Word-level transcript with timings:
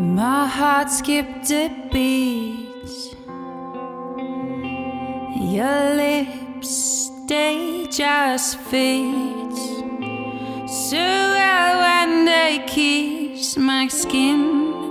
My 0.00 0.46
heart 0.46 0.88
skipped 0.88 1.50
a 1.50 1.68
beat. 1.92 2.88
Your 5.36 5.94
lips, 5.94 7.10
they 7.28 7.86
just 7.90 8.56
fit. 8.60 9.56
So 10.66 10.96
well 10.96 11.80
when 11.80 12.24
they 12.24 12.64
kiss 12.66 13.58
my 13.58 13.88
skin. 13.88 14.40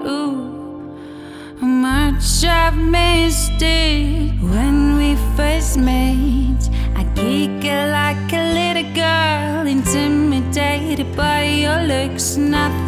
Ooh, 0.05 0.95
much 1.59 2.45
I've 2.45 2.77
missed 2.77 3.59
it 3.63 4.39
when 4.43 4.95
we 4.95 5.15
first 5.35 5.79
met. 5.79 6.69
I 6.95 7.03
giggle 7.15 7.89
like 7.89 8.31
a 8.31 8.53
little 8.53 8.93
girl, 8.93 9.65
intimidated 9.65 11.15
by 11.15 11.45
your 11.45 11.81
looks. 11.81 12.37
Nothing 12.37 12.78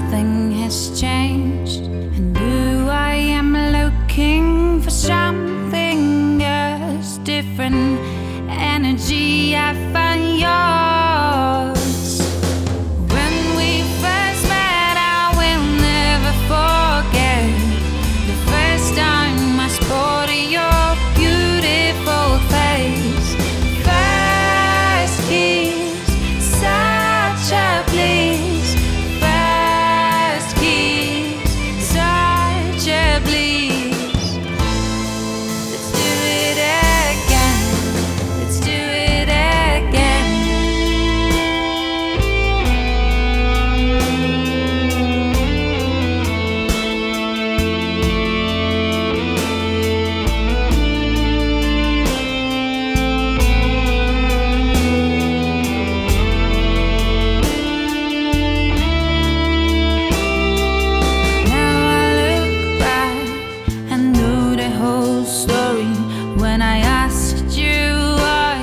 story. 65.26 65.94
When 66.38 66.62
I 66.62 66.78
asked 66.78 67.58
you 67.58 67.94
why, 68.22 68.56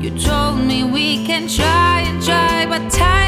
you 0.00 0.10
told 0.18 0.58
me 0.58 0.84
we 0.84 1.24
can 1.26 1.48
try 1.48 2.02
and 2.06 2.22
try, 2.22 2.66
but 2.66 2.90
time. 2.90 3.23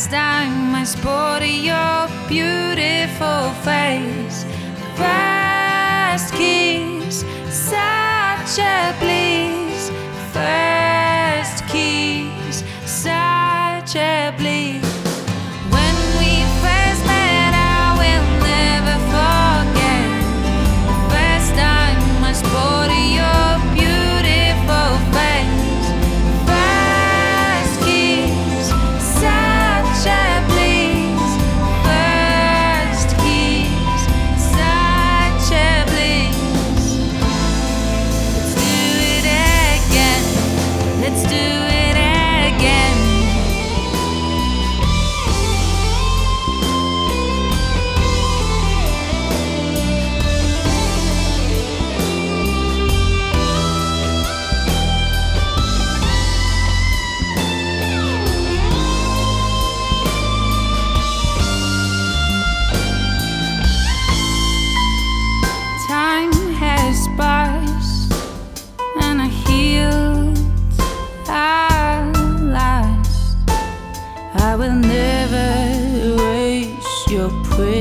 last 0.00 0.12
time 0.12 0.74
I 0.74 0.84
spotted 0.84 1.62
your 1.62 2.08
beautiful 2.26 3.50
face. 3.64 4.44
First 4.96 6.32
kiss, 6.34 7.24
such 7.50 8.58
a 8.64 8.96
bliss. 8.98 9.19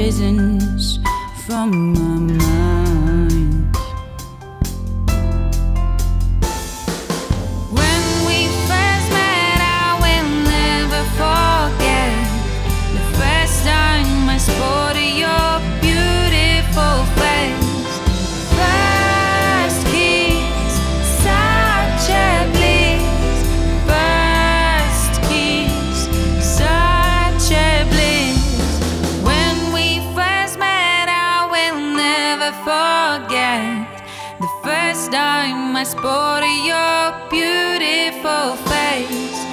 Prisons 0.10 0.98
from 1.46 1.94
my 1.94 2.34
mind. 2.34 2.49
dime, 35.12 35.76
I 35.76 35.84
spotted 35.84 36.66
your 36.66 37.30
beautiful 37.30 38.56
face. 38.70 39.49